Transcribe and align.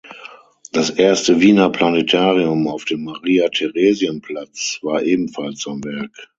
Das 0.71 0.89
erste 0.89 1.39
Wiener 1.41 1.69
Planetarium 1.69 2.67
auf 2.67 2.85
dem 2.85 3.03
Maria-Theresien-Platz 3.03 4.79
war 4.81 5.03
ebenfalls 5.03 5.61
sein 5.61 5.83
Werk. 5.83 6.27